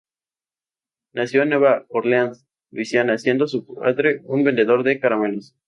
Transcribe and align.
Nació 1.13 1.43
en 1.43 1.49
Nueva 1.49 1.85
Orleáns, 1.89 2.47
Luisiana, 2.71 3.19
siendo 3.19 3.45
su 3.45 3.67
padre 3.67 4.21
un 4.23 4.43
vendedor 4.43 4.81
de 4.81 4.99
caramelos. 4.99 5.53